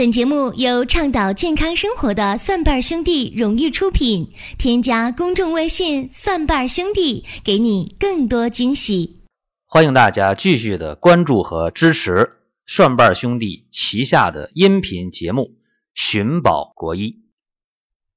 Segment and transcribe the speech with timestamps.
[0.00, 4.30] 本节目由倡导健康生活的蒜瓣兄弟荣誉出品。
[4.58, 9.20] 添加公众微信“蒜瓣兄弟”，给你更多惊喜。
[9.66, 12.30] 欢迎大家继续的关注和支持
[12.64, 15.42] 蒜瓣兄弟旗下的音频节目
[15.94, 17.10] 《寻宝国医》。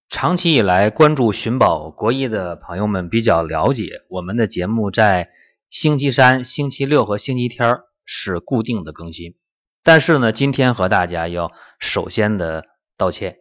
[0.10, 5.32] 长期以来关注《寻宝国医》的朋友们比较了解，我们的节目在
[5.70, 9.36] 星期三、星期六和星期天是固定的更新。
[9.84, 12.64] 但是呢，今天和大家要首先的
[12.98, 13.38] 道歉，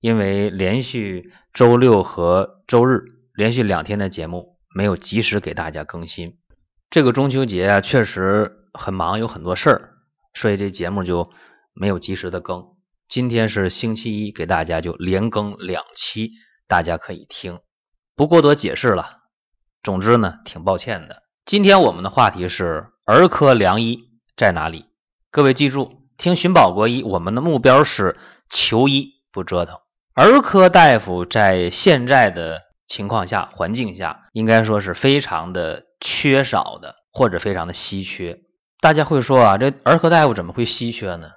[0.00, 6.38] 因为连续周六和周日连续两天的节目没有及时给大家更新。
[6.90, 9.90] 这个中秋节啊，确实很忙，有很多事儿，
[10.34, 11.30] 所以这节目就
[11.72, 12.64] 没有及时的更。
[13.08, 16.30] 今天是星期一，给大家就连更两期，
[16.66, 17.60] 大家可以听，
[18.16, 19.10] 不过多解释了。
[19.84, 21.22] 总之呢，挺抱歉的。
[21.44, 24.00] 今天我们的话题是儿科良医
[24.36, 24.86] 在哪里？
[25.36, 28.16] 各位记住，听寻宝国医，我们的目标是
[28.48, 29.76] 求医不折腾。
[30.14, 38.38] 儿科大夫在现在的情况下、环境下，应该说是非常的缺少的，或者非常的稀缺。
[38.80, 41.28] 大家会说啊，这儿科大夫怎么会稀缺呢？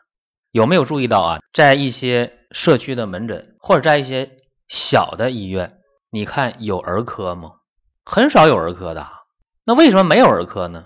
[0.53, 4.31] 有没有注意到啊，在一些社区的门诊，或者在一些
[4.69, 7.51] 小的医院，你看有儿科吗？
[8.05, 9.05] 很少有儿科的。
[9.65, 10.85] 那为什么没有儿科呢？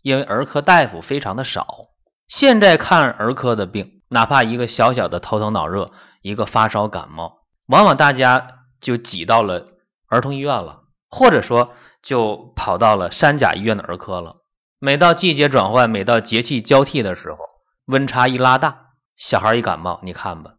[0.00, 1.88] 因为儿科大夫非常的少。
[2.26, 5.90] 现在看儿科的病，哪怕一个小小的头疼脑热，
[6.22, 9.66] 一个发烧感冒，往往大家就挤到了
[10.08, 14.42] 儿童医院了，或者说就跑到了三甲医院的儿科了。
[14.78, 17.38] 每到季节转换，每到节气交替的时候，
[17.86, 20.54] 温差一拉大，小孩一感冒，你看吧，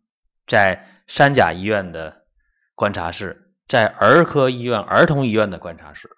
[0.47, 2.23] 在三甲医院的
[2.73, 6.09] 观察室，在儿科医院、儿童医院的观察室，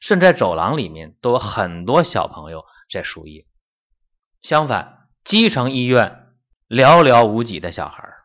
[0.00, 3.46] 甚至在走廊里面，都有很多小朋友在输液。
[4.42, 6.26] 相反，基层医院
[6.68, 8.16] 寥寥无几的小孩儿。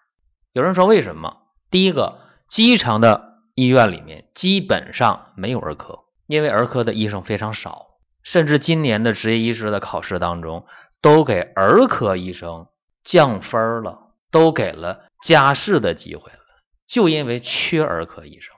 [0.52, 1.44] 有人说为什么？
[1.70, 10.66] 第一个，基层的医院里面基本上没有儿科，因为儿科的医生非常少，甚至今年的执业医师的考试当中
[11.02, 12.68] 都给儿科医生
[13.04, 16.40] 降分了，都给了加试的机会了，
[16.88, 18.56] 就因为缺儿科医生。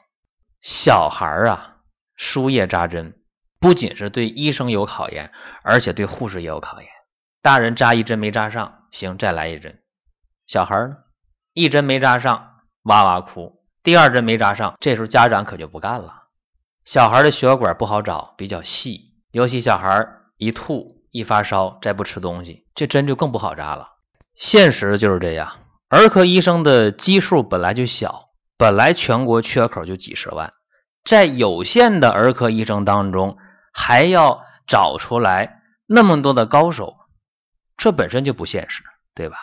[0.61, 1.77] 小孩儿啊，
[2.15, 3.19] 输液扎针
[3.59, 6.89] 不仅是对医生有考验，而且对护士也有考验。
[7.41, 9.79] 大人扎一针没扎上，行，再来一针。
[10.45, 10.97] 小孩呢，
[11.53, 12.49] 一针没扎上，
[12.83, 16.23] 哇哇哭；第二针没扎上，这时候家长可就不干了。
[16.83, 20.05] 小孩的血管不好找，比较细，尤其小孩
[20.37, 23.91] 一吐一发烧，再不吃东西，这针就更不好扎了。
[24.35, 30.51] 现实就是这样，儿科医生的基数本来就小，本来全国缺口就几十万，
[31.05, 33.37] 在有限的儿科医生当中，
[33.71, 36.97] 还要找出来那么多的高手。
[37.79, 38.83] 这本身就不现实，
[39.15, 39.37] 对吧？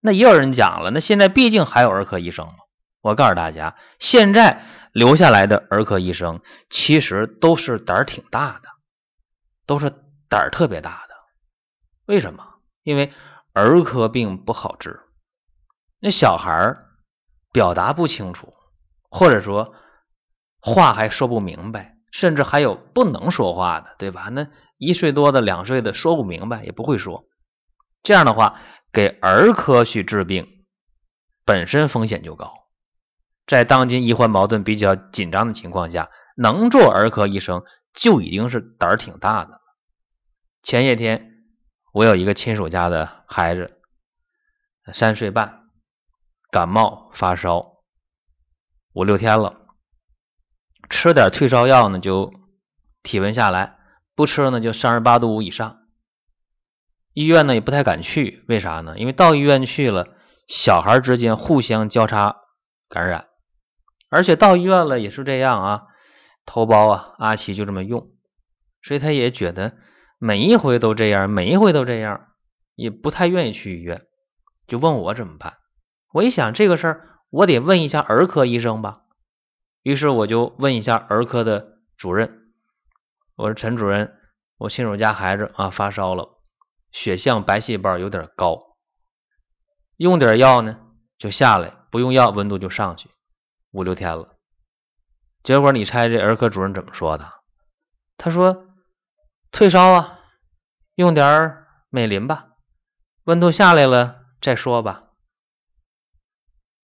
[0.00, 2.54] 那也有人讲了，那现在毕竟还有儿科医生吗？
[3.02, 6.40] 我告诉大家，现在留下来的儿科医生
[6.70, 8.68] 其实都是胆儿挺大的，
[9.66, 9.90] 都是
[10.28, 11.14] 胆儿特别大的。
[12.06, 12.44] 为什么？
[12.82, 13.12] 因为
[13.52, 15.00] 儿科病不好治，
[16.00, 16.86] 那小孩儿
[17.52, 18.54] 表达不清楚，
[19.10, 19.74] 或者说
[20.60, 24.28] 话还说不明白，甚至还有不能说话的，对吧？
[24.30, 27.24] 那一岁多的、两岁的说不明白，也不会说。
[28.04, 28.60] 这样的话，
[28.92, 30.66] 给儿科去治病，
[31.46, 32.52] 本身风险就高。
[33.46, 39.60] 在当今医患矛盾比较紧张的情况下，能做儿科医生就已经是胆儿挺大的了。
[40.62, 41.46] 前些天，
[41.92, 43.80] 我有一个亲属家的孩子，
[44.92, 45.62] 三岁半，
[46.50, 47.78] 感冒发烧
[48.92, 49.60] 五六天了，
[50.90, 52.32] 吃点退烧药呢，就
[53.02, 53.78] 体温下来；
[54.14, 55.83] 不吃呢，就三十八度五以上。
[57.14, 58.98] 医院呢也不太敢去，为啥呢？
[58.98, 60.08] 因为到医院去了，
[60.48, 62.36] 小孩之间互相交叉
[62.88, 63.28] 感染，
[64.10, 65.82] 而且到医院了也是这样啊，
[66.44, 68.10] 头孢啊，阿奇就这么用，
[68.82, 69.76] 所以他也觉得
[70.18, 72.26] 每一回都这样，每一回都这样，
[72.74, 74.02] 也不太愿意去医院，
[74.66, 75.58] 就问我怎么办。
[76.12, 79.02] 我一想这个事儿，我得问一下儿科医生吧，
[79.82, 82.42] 于是我就问一下儿科的主任，
[83.36, 84.14] 我说陈主任，
[84.58, 86.33] 我亲属家孩子啊发烧了。
[86.94, 88.76] 血象白细胞有点高，
[89.96, 90.78] 用点药呢
[91.18, 93.10] 就下来，不用药温度就上去，
[93.72, 94.36] 五六天了。
[95.42, 97.32] 结果你猜这儿科主任怎么说的？
[98.16, 98.68] 他说
[99.50, 100.20] 退烧啊，
[100.94, 102.50] 用点美林吧，
[103.24, 105.08] 温度下来了再说吧。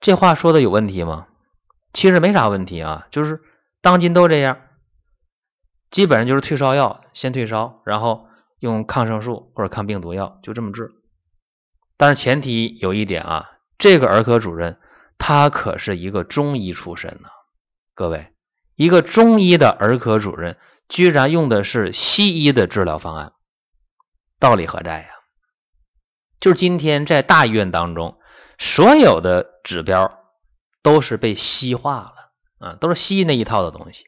[0.01, 1.29] 这话说的有问题吗？
[1.93, 3.41] 其实没啥问题啊，就是
[3.81, 4.61] 当今都这样，
[5.89, 8.29] 基本上就是退烧药先退烧，然后。
[8.61, 10.93] 用抗生素或者抗病毒药就这么治，
[11.97, 14.79] 但是前提有一点啊，这个儿科主任
[15.19, 17.29] 他可是一个中医出身呢。
[17.95, 18.33] 各位，
[18.77, 20.59] 一个中医的儿科主任
[20.89, 23.33] 居然用的是西医的治疗方案，
[24.39, 25.09] 道理何在呀？
[26.39, 28.19] 就是今天在大医院当中，
[28.59, 30.25] 所有的指标
[30.83, 34.05] 都是被西化了啊，都是西医那一套的东西。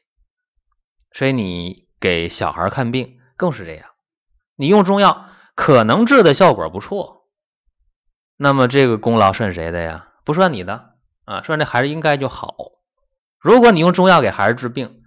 [1.11, 3.92] 所以你给小孩看病更是这样，
[4.55, 7.27] 你用中药可能治的效果不错，
[8.37, 10.09] 那么这个功劳算谁的呀？
[10.23, 10.95] 不算你的
[11.25, 12.55] 啊，算这孩子应该就好。
[13.39, 15.01] 如果你用中药给孩子治病，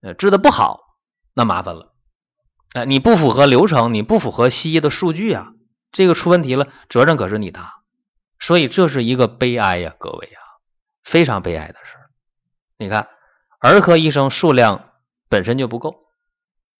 [0.00, 0.80] 呃，治的不好，
[1.34, 1.94] 那麻烦了。
[2.72, 5.52] 哎，你不符合流程，你不符合西医的数据啊，
[5.90, 7.60] 这个出问题了，责任可是你的。
[8.38, 10.38] 所以这是一个悲哀呀，各位呀，
[11.04, 11.96] 非常悲哀的事
[12.78, 13.08] 你看，
[13.60, 14.88] 儿科医生数量。
[15.28, 15.98] 本身就不够，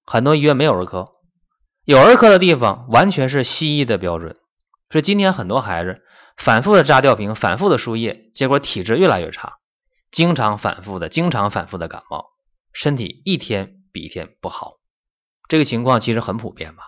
[0.05, 1.15] 很多医院没有儿科，
[1.85, 4.37] 有儿科的地方完全是西医的标准。
[4.91, 6.03] 所以今天很多孩子
[6.37, 9.59] 反复的扎吊瓶，反复的输液，结果体质越来越差，
[10.11, 12.27] 经常反复的、经常反复的感冒，
[12.73, 14.75] 身体一天比一天不好。
[15.49, 16.85] 这个情况其实很普遍吧。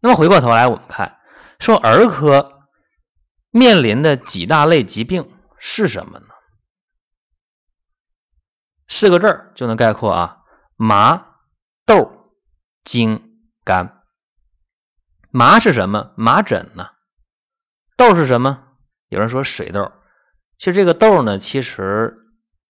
[0.00, 1.18] 那么回过头来，我们看
[1.58, 2.68] 说儿科
[3.50, 6.26] 面临的几大类疾病是什么呢？
[8.88, 10.38] 四个字儿就能概括啊，
[10.76, 11.36] 麻、
[11.86, 12.32] 豆、
[12.84, 13.23] 经、
[13.64, 14.02] 肝。
[15.30, 16.12] 麻是什么？
[16.16, 16.90] 麻疹呢？
[17.96, 18.76] 豆是什么？
[19.08, 19.92] 有人说水痘。
[20.58, 22.14] 其实这个豆呢，其实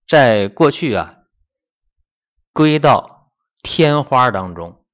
[0.07, 1.17] 在过去啊，
[2.53, 3.33] 归到
[3.63, 4.85] 天花当中。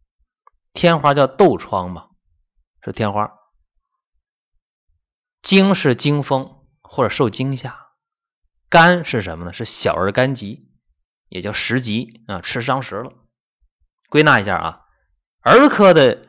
[0.73, 2.08] 天花叫痘疮嘛，
[2.85, 3.32] 是天花。
[5.43, 7.88] 惊是惊风或者受惊吓。
[8.69, 9.53] 肝是什么呢？
[9.53, 10.70] 是小儿肝疾。
[11.29, 13.12] 也叫食疾啊，吃伤食了。
[14.08, 14.87] 归纳一下啊，
[15.43, 16.27] 儿科的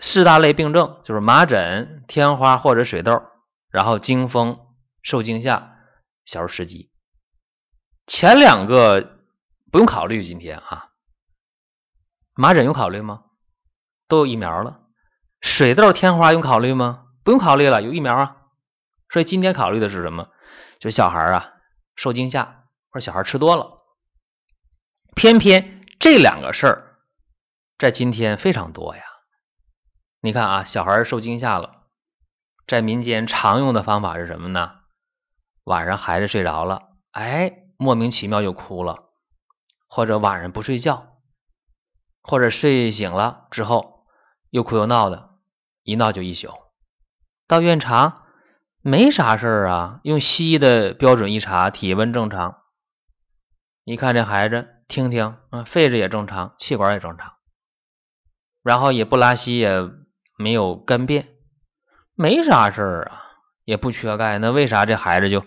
[0.00, 3.22] 四大类病症就是麻疹、天花或者水痘，
[3.70, 4.60] 然后惊风、
[5.02, 5.76] 受惊吓、
[6.24, 6.90] 小儿食疾。
[8.06, 9.18] 前两个
[9.72, 10.90] 不用考虑，今天啊，
[12.34, 13.24] 麻疹用考虑吗？
[14.06, 14.80] 都有疫苗了。
[15.40, 17.06] 水痘、天花用考虑吗？
[17.24, 18.36] 不用考虑了，有疫苗啊。
[19.08, 20.28] 所以今天考虑的是什么？
[20.78, 21.54] 就小孩啊
[21.96, 23.82] 受惊吓或者小孩吃多了。
[25.16, 26.85] 偏偏这两个事儿
[27.78, 29.02] 在今天非常多呀！
[30.20, 31.84] 你看啊，小孩受惊吓了，
[32.66, 34.76] 在民间常用的方法是什么呢？
[35.64, 39.10] 晚上孩子睡着了，哎，莫名其妙就哭了，
[39.88, 41.18] 或者晚上不睡觉，
[42.22, 44.06] 或者睡醒了之后
[44.48, 45.34] 又哭又闹的，
[45.82, 46.48] 一闹就一宿。
[47.46, 48.24] 到院查
[48.80, 52.62] 没啥事儿啊，用西医的标准一查，体温正常，
[53.84, 54.72] 一看这孩子。
[54.88, 57.35] 听听，嗯，肺子也正常，气管也正常，
[58.66, 59.88] 然后也不拉稀，也
[60.36, 61.28] 没有干便，
[62.16, 63.22] 没啥事儿啊，
[63.64, 65.44] 也不缺钙，那为啥这孩子就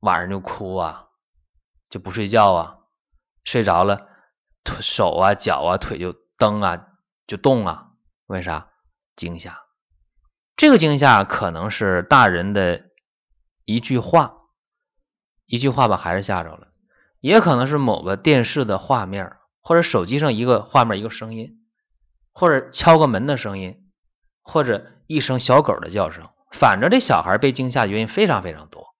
[0.00, 1.08] 晚上就哭啊，
[1.90, 2.78] 就不睡觉啊，
[3.44, 4.08] 睡着了，
[4.64, 6.86] 腿手啊脚啊腿就蹬啊
[7.26, 7.90] 就动啊，
[8.26, 8.70] 为啥？
[9.14, 9.64] 惊吓，
[10.56, 12.86] 这个惊吓可能是大人的
[13.66, 14.34] 一句话，
[15.44, 16.68] 一句话把孩子吓着了。
[17.20, 21.57] 也可能是某个电视的画面，或者手机上一个画面、一个声音，
[22.38, 23.90] 或者敲个门的声音，
[24.42, 26.24] 或者一声小狗的叫声。
[26.52, 28.94] 反正这小孩被惊吓的原因非常非常多。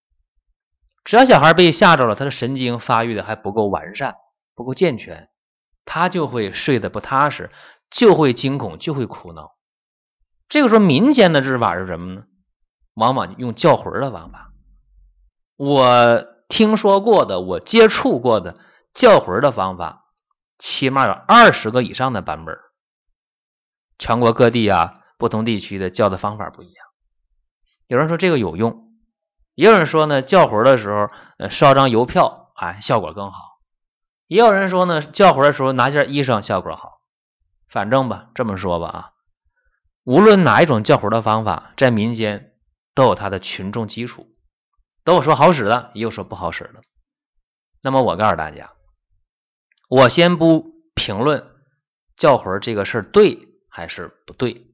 [1.05, 4.17] 只要小孩被吓着了，他的神经发育的还不够完善、
[4.55, 5.29] 不够健全，
[5.85, 7.51] 他就会睡得不踏实，
[7.91, 9.53] 就会惊恐，就会哭闹。
[10.49, 12.25] 这个时候，民间的治法是什么呢？
[12.95, 14.51] 往往用叫魂的方法。
[15.57, 16.27] 我。
[16.49, 18.55] 听说过的，我接触过的
[18.95, 20.07] 叫魂的方法，
[20.59, 22.57] 起码有二十个以上的版本。
[23.99, 26.87] 全国各地啊，不同地区的叫的方法不一样。
[27.87, 28.93] 有人说这个有用，
[29.55, 33.59] 也有人说呢，叫魂的时候，呃，烧张邮票，哎，效果更好。
[34.27, 37.01] 也有人说呢，叫魂的时候拿件衣裳效果好。
[37.69, 39.11] 反正吧，这么说吧啊，
[40.05, 42.53] 无论哪一种叫魂的方法，在民间
[42.95, 44.27] 都有它的群众基础。
[45.05, 46.83] 都有说好使的，也有说不好使的。
[47.83, 48.73] 那么我告诉大家，
[49.89, 51.51] 我先不评论
[52.17, 53.48] 叫魂这个事儿对
[53.79, 54.67] 还是不对，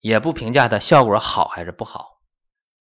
[0.00, 2.18] 也不评价它效果好还是不好。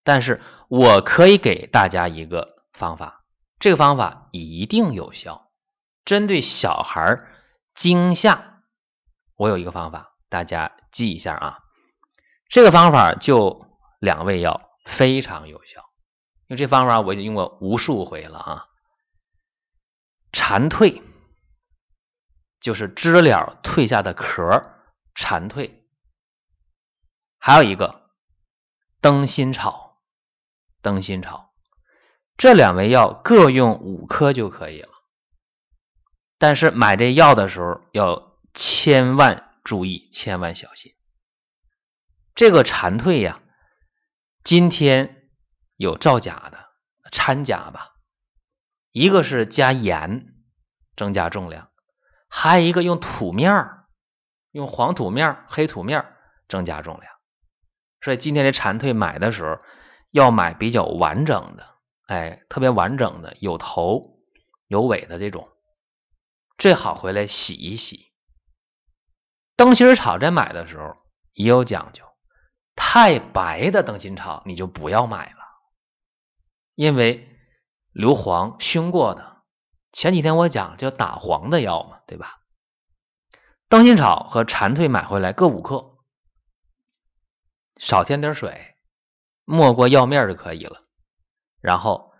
[0.03, 3.23] 但是我可以给大家一个方法，
[3.59, 5.51] 这个方法一定有效。
[6.03, 7.19] 针对小孩
[7.75, 8.63] 惊吓，
[9.35, 11.59] 我有一个方法，大家记一下啊。
[12.49, 13.67] 这个方法就
[13.99, 15.81] 两味药，非常有效。
[16.47, 18.65] 因为这方法我已经用过无数回了啊！
[20.31, 21.03] 蝉蜕
[22.59, 24.76] 就是知了蜕下的壳，
[25.17, 25.71] 蝉蜕。
[27.39, 28.11] 还有一个
[29.01, 29.97] 灯心草，
[30.81, 31.53] 灯心草，
[32.37, 34.89] 这两味药各用五颗就可以了。
[36.37, 40.93] 但是买这药的时候要千万注意，千万小心。
[42.35, 43.41] 这个蝉蜕呀，
[44.43, 45.29] 今天
[45.77, 46.69] 有造假的、
[47.11, 47.95] 掺假吧，
[48.91, 50.35] 一个是加盐
[50.95, 51.71] 增加重量，
[52.27, 53.76] 还有一个用土面儿，
[54.57, 56.03] 用黄土面、黑土面
[56.49, 57.13] 增加重量。
[58.01, 59.59] 所以今天这蝉蜕买的时候
[60.09, 61.75] 要买比较完整的，
[62.07, 64.19] 哎，特别完整的，有头
[64.67, 65.47] 有尾的这种。
[66.57, 68.07] 最好回来洗一洗。
[69.55, 70.95] 灯芯草在买的时候
[71.33, 72.03] 也有讲究，
[72.75, 75.37] 太白的灯芯草你就不要买了，
[76.73, 77.29] 因为
[77.91, 79.37] 硫磺熏过的。
[79.91, 82.33] 前几天我讲叫打黄的药嘛，对吧？
[83.69, 85.97] 灯心草和蝉蜕买回来各五克，
[87.75, 88.75] 少添点水，
[89.43, 90.83] 没过药面就可以了，
[91.59, 92.13] 然后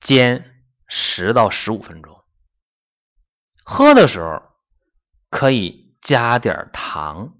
[0.00, 2.22] 煎十到十五分钟。
[3.64, 4.42] 喝的时候
[5.30, 7.38] 可以加点糖，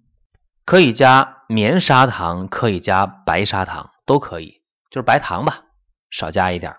[0.64, 5.66] 可以加绵砂糖，可以加白砂糖，都可以，就是白糖吧，
[6.08, 6.78] 少加一点。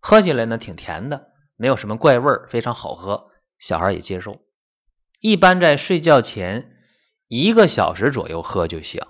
[0.00, 4.40] 喝起来呢挺甜的，没有什么怪味儿，非常好喝，小孩也接受。
[5.20, 6.76] 一般在睡觉前
[7.26, 9.02] 一个小时左右喝就行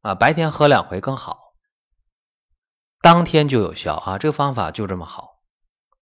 [0.00, 1.38] 啊，白天喝两回更好。
[3.00, 5.40] 当天就有效啊，这个方法就这么好，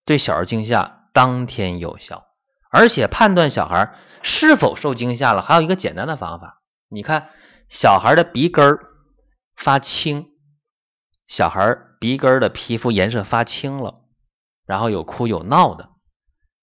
[0.05, 2.27] 对小儿惊吓当天有效。
[2.69, 6.61] 而且判断小孩是否受惊吓了，还有一个简单的方法。
[6.87, 7.29] 你看，
[7.69, 8.79] 小孩的鼻根
[9.55, 10.27] 发青，
[11.27, 14.05] 小孩鼻根的皮肤颜色发青了，
[14.65, 15.89] 然后有哭有闹的，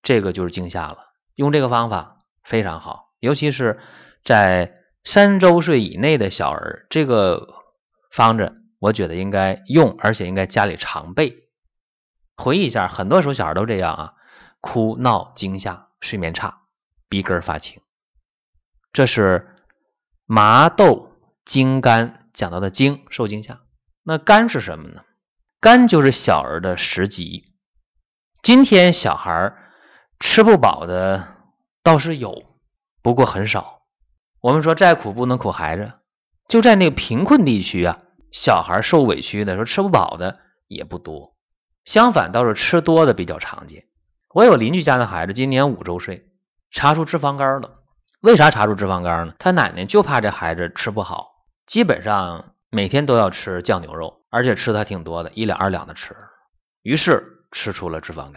[0.02, 0.98] 这个就是惊吓了。
[1.34, 2.17] 用这个方法
[2.48, 3.78] 非常好，尤其是
[4.24, 4.72] 在
[5.04, 7.46] 三周岁以内的小儿，这个
[8.10, 11.36] 方子我觉得应该用，而且应该家里常备。
[12.36, 14.12] 回忆一下，很多时候小孩都这样啊，
[14.60, 15.88] 哭闹惊吓。
[16.00, 16.60] 睡眠差，
[17.08, 17.82] 鼻根发青，
[18.92, 19.56] 这是
[20.26, 21.10] 麻豆
[21.44, 23.62] 惊肝讲到的惊受惊吓。
[24.04, 25.02] 那肝是什么呢？
[25.60, 27.52] 肝就是小儿的食积。
[28.42, 29.56] 今天小孩
[30.20, 31.37] 吃不饱的
[31.88, 32.44] 倒是有，
[33.00, 33.80] 不过很少。
[34.42, 35.94] 我们说再苦不能苦孩子，
[36.46, 41.34] 就在那个贫困地区啊，小孩受委屈的时候吃不饱的也不多，
[41.86, 43.86] 相反倒是吃多的比较常见。
[44.34, 46.28] 我有邻居家的孩子，今年五周岁，
[46.70, 47.78] 查出脂肪肝了。
[48.20, 49.34] 为啥查出脂肪肝呢？
[49.38, 51.30] 他奶奶就怕这孩子吃不好，
[51.64, 56.14] 基本上每天都要吃酱牛肉，而且吃的还挺多的，一两二两的吃。
[56.82, 58.34] 于是吃出了脂肪肝。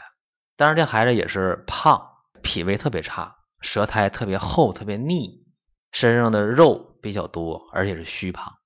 [0.55, 2.07] 当然，这孩子也是胖，
[2.41, 5.45] 脾胃特别差，舌苔特别厚，特别腻，
[5.91, 8.57] 身上的肉比较多，而且是虚胖，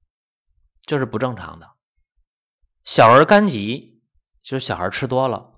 [0.85, 1.71] 这是不正常的。
[2.83, 4.01] 小儿肝疾
[4.43, 5.51] 就是小孩吃多了。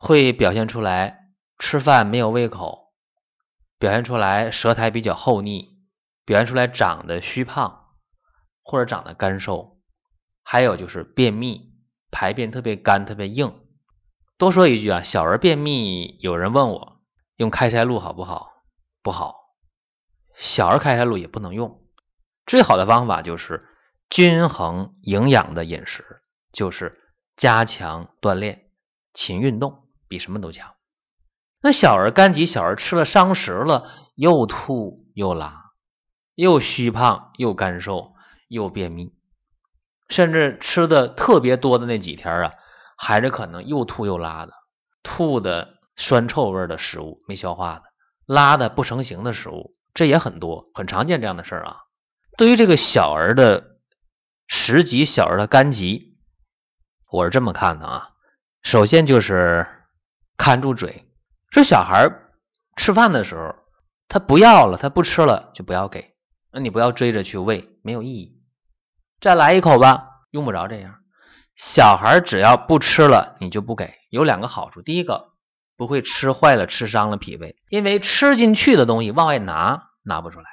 [0.00, 2.92] 会表现出来吃饭没有胃口，
[3.80, 5.76] 表现出来舌苔比较厚腻，
[6.24, 7.88] 表现出来长得虚胖
[8.62, 9.80] 或者长得干瘦，
[10.44, 11.74] 还有就是便秘，
[12.12, 13.60] 排便特别干特别硬。
[14.36, 16.97] 多说一句啊，小儿便秘，有人问我
[17.38, 18.52] 用开塞露好不好？
[19.00, 19.36] 不好，
[20.36, 21.80] 小儿开塞露也不能用。
[22.44, 23.64] 最好的方法就是
[24.10, 26.20] 均衡营养的饮食，
[26.52, 26.98] 就是
[27.36, 28.70] 加强锻炼，
[29.14, 29.84] 勤运动。
[30.08, 30.74] 比什么都强。
[31.60, 35.70] 那小儿肝疾，小儿吃了伤食了，又吐又拉，
[36.34, 38.14] 又虚胖又干瘦
[38.48, 39.12] 又便秘，
[40.08, 42.50] 甚至吃的特别多的那几天啊，
[42.96, 44.54] 孩子可能又吐又拉的，
[45.02, 47.82] 吐的酸臭味的食物没消化的，
[48.24, 51.80] 拉的不成形的食物，这也很多，很常见这样的事儿啊。
[52.38, 53.76] 对于这个小儿的
[54.46, 56.16] 食积，小儿的肝疾，
[57.10, 58.08] 我是这么看的啊，
[58.62, 59.66] 首先就是。
[60.40, 61.04] 看住嘴，
[61.50, 62.08] 这小孩
[62.76, 63.56] 吃饭的时候，
[64.06, 66.14] 他不要了，他不吃了就不要给，
[66.52, 68.38] 那你不要追着去喂，没有意义。
[69.20, 70.94] 再来一口吧，用不着这样。
[71.56, 75.32] 小孩只要不吃了，你就不给，有两个好处：第一个，
[75.78, 80.46] 不会吃坏了、吃伤了脾胃，因为吃进去的东西往外拿拿不出来。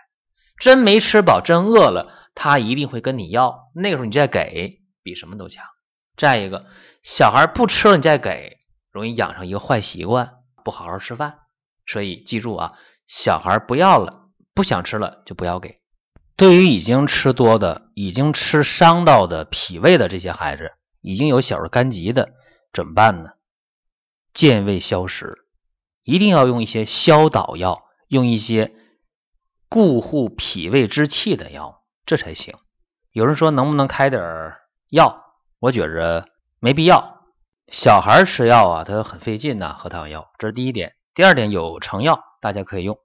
[0.58, 5.65] 真没吃饱、真饿了，他一定会跟你要，那个时候你再给，比什么都强。
[6.15, 6.67] 再一个，
[7.03, 8.60] 小孩不吃了，你再给。
[8.91, 11.39] 容易养成一个坏习惯，不好好吃饭。
[11.86, 12.74] 所以记住啊，
[13.08, 15.75] 小孩不要了，不想吃了就不要给。
[16.38, 22.29] 对于已经吃多的、已经吃伤到的脾胃的这些孩子，已经有小儿肝疾的，
[22.72, 23.32] 怎么办呢？
[24.36, 25.48] 健胃消食，
[26.04, 28.75] 一定要用一些消导药，用一些
[29.70, 32.54] 固护脾胃之气的药，这才行。
[33.12, 34.22] 有人说能不能开点
[34.89, 35.24] 药？
[35.60, 36.30] 我觉着。
[36.60, 37.22] 没必要。
[37.72, 40.96] 小孩吃药啊，他很费劲呐，核糖药，这是第一点。
[41.13, 42.98] 第二点，有成药，大家可以用，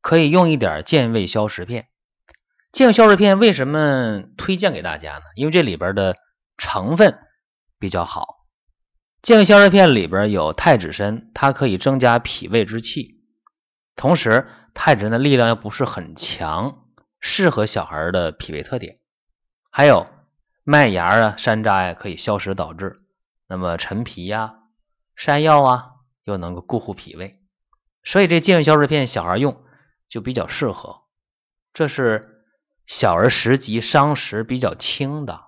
[0.00, 1.88] 可以用一点健胃消食片。
[2.72, 5.22] 健胃消食片为什么推荐给大家呢？
[5.36, 6.16] 因为这里边的
[6.56, 7.18] 成分
[7.78, 8.41] 比较好。
[9.22, 13.22] 健胃消食片里边有太子参，它可以增加脾胃之气，
[13.94, 16.82] 同时太子参的力量又不是很强，
[17.20, 18.96] 适合小孩的脾胃特点。
[19.70, 20.08] 还有
[20.64, 23.00] 麦芽啊、山楂呀，可以消食导滞。
[23.46, 24.54] 那么陈皮呀、
[25.14, 25.90] 山药啊，
[26.24, 27.38] 又能够固护脾胃，
[28.02, 29.62] 所以这健胃消食片小孩用
[30.08, 31.02] 就比较适合。
[31.72, 32.42] 这是
[32.86, 35.42] 小儿食积伤食比较轻的，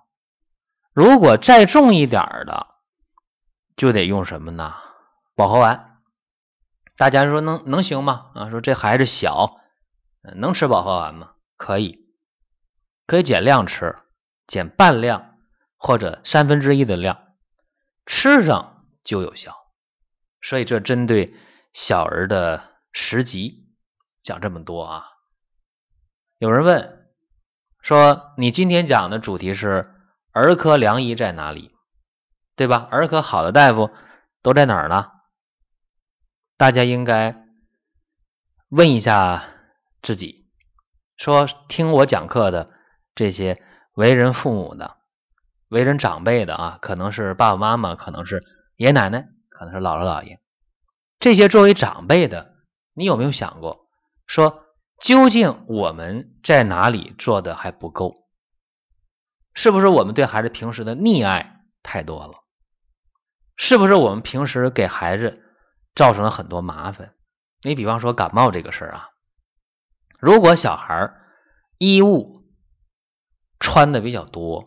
[0.93, 2.74] 如果再重一点的。
[3.75, 4.73] 就得用什么呢？
[5.35, 5.97] 保和丸，
[6.97, 8.31] 大家说能能行吗？
[8.33, 9.59] 啊，说这孩子小，
[10.35, 11.33] 能吃保和丸吗？
[11.57, 12.07] 可以，
[13.05, 13.95] 可以减量吃，
[14.47, 15.35] 减半量
[15.77, 17.33] 或者三分之一的量，
[18.05, 19.55] 吃上就有效。
[20.41, 21.35] 所以这针对
[21.73, 23.67] 小儿的食积
[24.21, 25.05] 讲这么多啊。
[26.37, 27.09] 有人问
[27.81, 29.93] 说，你今天讲的主题是
[30.31, 31.74] 儿科良医在哪里？
[32.55, 32.87] 对吧？
[32.91, 33.91] 儿科好的大夫
[34.41, 35.11] 都在哪儿呢？
[36.57, 37.45] 大家应该
[38.69, 39.43] 问一下
[40.01, 40.45] 自己。
[41.17, 42.71] 说听我讲课的
[43.13, 43.61] 这些
[43.93, 44.97] 为人父母的、
[45.69, 48.43] 为人长辈的啊，可能是爸爸妈妈，可能是
[48.77, 50.39] 爷爷奶奶，可能是姥姥姥爷。
[51.19, 52.55] 这些作为长辈的，
[52.93, 53.87] 你有没有想过，
[54.27, 54.63] 说
[54.99, 58.13] 究竟我们在哪里做的还不够？
[59.53, 62.44] 是不是我们对孩子平时的溺爱太多了？
[63.57, 65.41] 是不是我们平时给孩子
[65.95, 67.13] 造成了很多麻烦？
[67.61, 69.09] 你比方说感冒这个事儿啊，
[70.19, 71.13] 如果小孩
[71.77, 72.43] 衣物
[73.59, 74.65] 穿的比较多，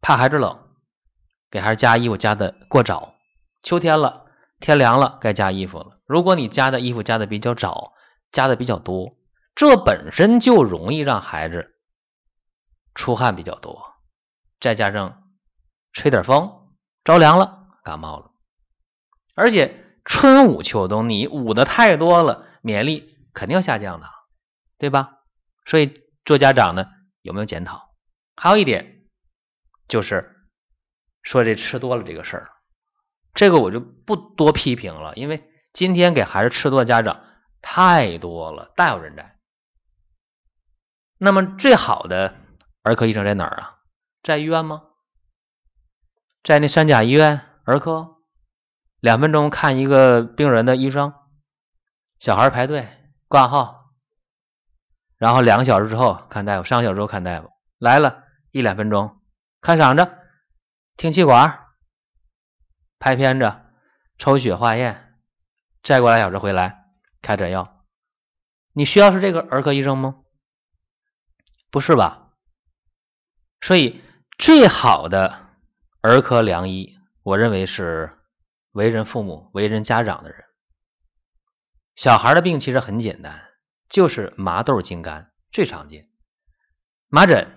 [0.00, 0.68] 怕孩子冷，
[1.50, 3.14] 给孩子加衣服加的过早，
[3.62, 4.26] 秋天了，
[4.60, 5.98] 天凉了，该加衣服了。
[6.06, 7.92] 如果你加的衣服加的比较早，
[8.30, 9.16] 加的比较多，
[9.54, 11.74] 这本身就容易让孩子
[12.94, 13.96] 出汗比较多，
[14.60, 15.24] 再加上
[15.92, 17.58] 吹点风，着凉了。
[17.82, 18.29] 感冒了，
[19.40, 24.06] 而且春捂秋冬，你捂的太多了，免疫力肯定要下降的，
[24.76, 25.20] 对吧？
[25.64, 26.90] 所以做家长的
[27.22, 27.94] 有没有检讨？
[28.36, 29.06] 还有一点
[29.88, 30.36] 就是
[31.22, 32.50] 说这吃多了这个事儿，
[33.32, 37.24] 这个我就不多批评了，因为今天给孩子吃多的家长
[37.62, 39.38] 太多了，大有人在。
[41.16, 42.36] 那么最好的
[42.82, 43.78] 儿科医生在哪儿啊？
[44.22, 44.82] 在医院吗？
[46.42, 47.40] 在那三甲医院？
[47.64, 48.19] 儿科
[49.00, 51.14] 两分钟看一个病人的医生，
[52.18, 52.86] 小孩排队
[53.28, 53.92] 挂号，
[55.16, 59.20] 然后两个小时之后看大夫，三个小时之后看大夫来了一两分钟
[59.62, 60.12] 看嗓子、
[60.96, 61.66] 听气管、
[62.98, 63.56] 拍片子、
[64.18, 65.18] 抽血化验，
[65.82, 66.84] 再过俩小时回来
[67.22, 67.84] 开诊药。
[68.72, 70.16] 你需要是这个儿科医生吗？
[71.70, 72.32] 不是吧？
[73.62, 74.02] 所以
[74.38, 75.48] 最好的
[76.02, 76.96] 儿科良医。
[77.22, 78.18] 我认为是
[78.72, 80.44] 为人父母、为人家长的人，
[81.96, 83.48] 小孩的病其实很简单，
[83.88, 86.08] 就是麻豆、金肝最常见，
[87.08, 87.50] 麻疹、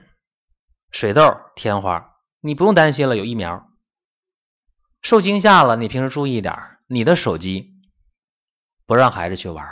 [0.91, 3.69] 水痘、天花，你不用担心了，有疫苗。
[5.01, 7.73] 受惊吓了，你平时注意一点，你的手机
[8.85, 9.67] 不让孩子去玩，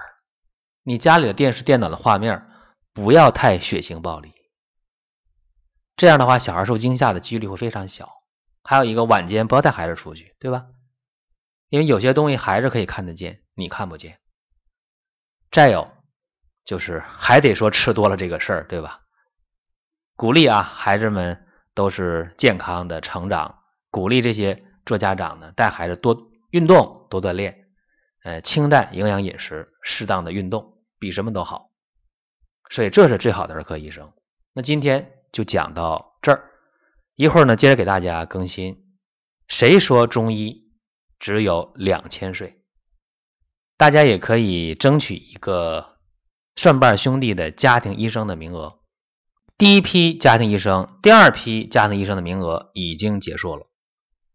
[0.84, 2.48] 你家里的电视、电脑的画面
[2.94, 4.34] 不要太血腥暴力，
[5.96, 8.10] 这样的话，小孩受惊吓的几率会非常小。
[8.64, 10.68] 还有一个晚间不要带孩子出去，对吧？
[11.72, 14.20] 因为有些东西还是可以看得见，你看不见。
[15.50, 15.90] 再有
[16.66, 19.00] 就是还得说吃多了这个事儿，对吧？
[20.18, 27.70] 鼓励啊，孩子们都是健康的成长，鼓励这些做家长的带孩子多运动、多锻炼，
[28.26, 31.72] 呃，清淡营养饮食，适当的运动比什么都好。
[32.70, 34.12] 所以这是最好的儿科医生。
[34.52, 36.52] 那今天就讲到这儿。
[37.16, 38.98] 一会儿呢，接着给大家更新。
[39.48, 40.71] 谁说中医
[41.22, 42.58] 只有两千岁？
[43.78, 46.00] 大家也可以争取一个
[46.56, 48.80] 蒜瓣兄弟的家庭医生的名额。
[49.56, 53.68] 第一批家庭医生、第二批家庭医生的名额已经结束了。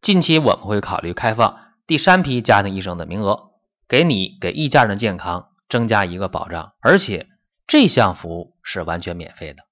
[0.01, 3.51] 近期我们会考虑开放第三批家庭医生的名额，
[3.89, 7.27] 给你给一家人的健康增加一个保障，而且
[7.67, 9.65] 这项服务是完全免费的。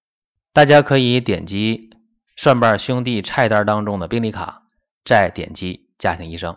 [0.53, 1.91] 大家可以点击。
[2.37, 4.65] 蒜瓣兄弟菜单当中的病历卡，
[5.05, 6.57] 再点击家庭医生。